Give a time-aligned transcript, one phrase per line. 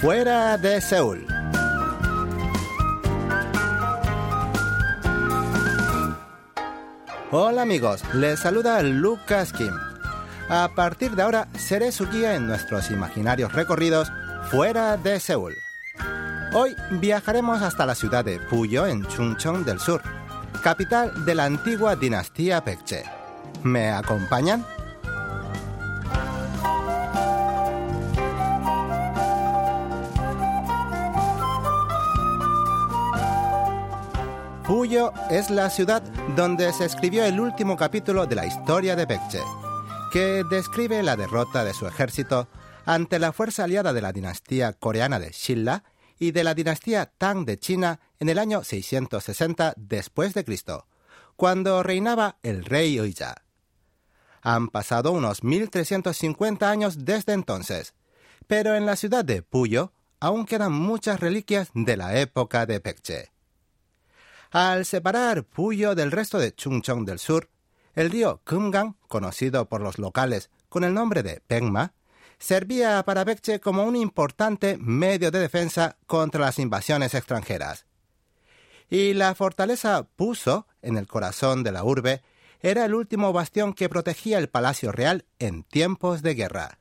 [0.00, 1.26] Fuera de Seúl.
[7.32, 9.72] Hola amigos, les saluda Lucas Kim.
[10.48, 14.08] A partir de ahora seré su guía en nuestros imaginarios recorridos
[14.52, 15.56] fuera de Seúl.
[16.52, 20.00] Hoy viajaremos hasta la ciudad de Puyo en Chungcheong del Sur,
[20.62, 23.02] capital de la antigua dinastía Baekje.
[23.64, 24.64] ¿Me acompañan?
[34.78, 36.04] Puyo es la ciudad
[36.36, 39.42] donde se escribió el último capítulo de la historia de Baekje,
[40.12, 42.46] que describe la derrota de su ejército
[42.86, 45.82] ante la fuerza aliada de la dinastía coreana de Shilla
[46.20, 50.86] y de la dinastía Tang de China en el año 660 después de Cristo,
[51.34, 53.34] cuando reinaba el rey Uilla.
[54.42, 57.94] Han pasado unos 1350 años desde entonces,
[58.46, 63.37] pero en la ciudad de Puyo aún quedan muchas reliquias de la época de Baekje.
[64.50, 67.50] Al separar Puyo del resto de Chungcheong del sur,
[67.94, 71.92] el río Kumgang, conocido por los locales con el nombre de Pengma,
[72.38, 77.84] servía para Baekje como un importante medio de defensa contra las invasiones extranjeras.
[78.88, 82.22] Y la fortaleza Puso, en el corazón de la urbe,
[82.60, 86.78] era el último bastión que protegía el palacio real en tiempos de guerra.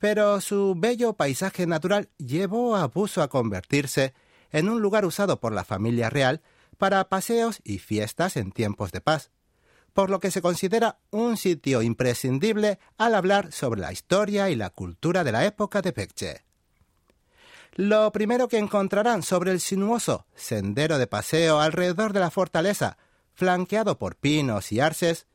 [0.00, 4.12] Pero su bello paisaje natural llevó a Puso a convertirse
[4.52, 6.42] en un lugar usado por la familia real
[6.78, 9.30] para paseos y fiestas en tiempos de paz,
[9.92, 14.70] por lo que se considera un sitio imprescindible al hablar sobre la historia y la
[14.70, 16.44] cultura de la época de Baekje.
[17.74, 22.98] Lo primero que encontrarán sobre el sinuoso sendero de paseo alrededor de la fortaleza,
[23.32, 25.26] flanqueado por pinos y arces,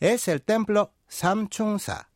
[0.00, 2.08] es el templo Samchungsa.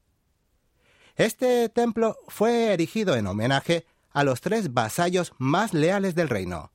[1.14, 6.72] Este templo fue erigido en homenaje a los tres vasallos más leales del reino,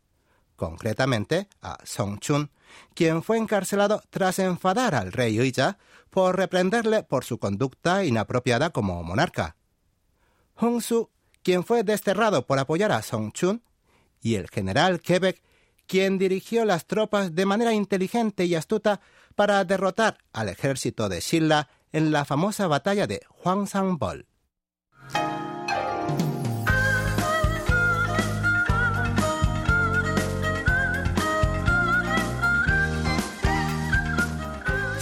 [0.56, 2.52] concretamente a Songchun,
[2.94, 5.80] quien fue encarcelado tras enfadar al rey Uija
[6.12, 9.56] por reprenderle por su conducta inapropiada como monarca.
[10.56, 11.10] Hung Su,
[11.42, 13.64] quien fue desterrado por apoyar a Songchun,
[14.22, 15.42] y el general Quebec,
[15.88, 19.02] quien dirigió las tropas de manera inteligente y astuta
[19.34, 24.28] para derrotar al ejército de Shilla en la famosa batalla de Hwangsangbol.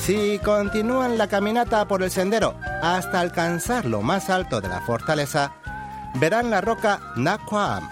[0.10, 5.54] Si continúan la caminata por el sendero hasta alcanzar lo más alto de la fortaleza,
[6.16, 7.88] verán la roca Nakwaam,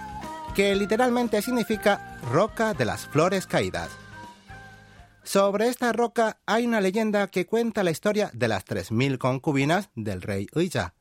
[0.55, 3.91] que literalmente significa roca de las flores caídas.
[5.21, 10.23] Sobre esta roca hay una leyenda que cuenta la historia de las 3.000 concubinas del
[10.23, 10.95] rey Uija,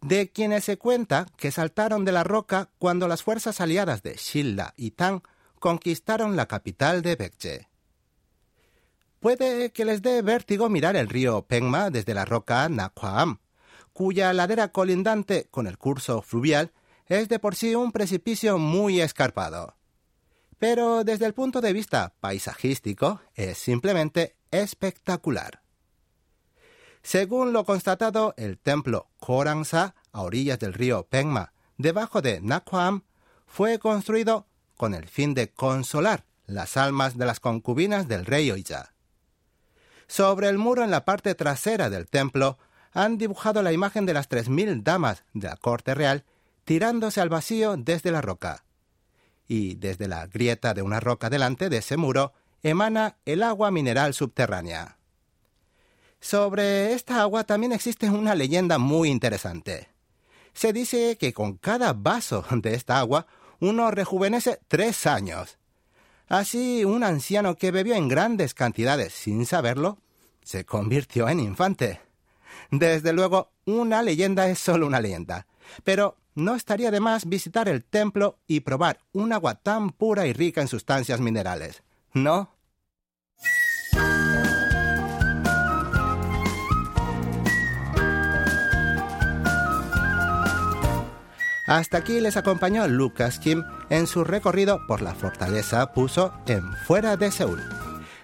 [0.00, 4.72] de quienes se cuenta que saltaron de la roca cuando las fuerzas aliadas de Shilla
[4.78, 5.20] y Tang
[5.58, 7.73] conquistaron la capital de Baekje.
[9.24, 13.38] Puede que les dé vértigo mirar el río Pengma desde la roca Nakwaam,
[13.94, 16.72] cuya ladera colindante con el curso fluvial
[17.06, 19.78] es de por sí un precipicio muy escarpado.
[20.58, 25.62] Pero desde el punto de vista paisajístico es simplemente espectacular.
[27.02, 33.04] Según lo constatado, el templo Korangsa, a orillas del río Pengma, debajo de Nakwaam,
[33.46, 38.93] fue construido con el fin de consolar las almas de las concubinas del rey Oija.
[40.06, 42.58] Sobre el muro en la parte trasera del templo
[42.92, 46.24] han dibujado la imagen de las tres mil damas de la corte real
[46.64, 48.64] tirándose al vacío desde la roca.
[49.46, 52.32] Y desde la grieta de una roca delante de ese muro
[52.62, 54.98] emana el agua mineral subterránea.
[56.20, 59.88] Sobre esta agua también existe una leyenda muy interesante.
[60.54, 63.26] Se dice que con cada vaso de esta agua
[63.60, 65.58] uno rejuvenece tres años.
[66.28, 69.98] Así, un anciano que bebió en grandes cantidades sin saberlo,
[70.42, 72.00] se convirtió en infante.
[72.70, 75.46] Desde luego, una leyenda es solo una leyenda,
[75.84, 80.32] pero no estaría de más visitar el templo y probar un agua tan pura y
[80.32, 81.82] rica en sustancias minerales,
[82.12, 82.50] ¿no?
[91.66, 97.16] Hasta aquí les acompañó Lucas Kim en su recorrido por la fortaleza Puso en Fuera
[97.16, 97.62] de Seúl.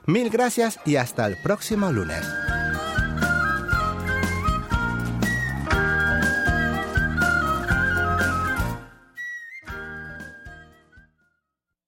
[0.07, 2.27] Mil gracias y hasta el próximo lunes.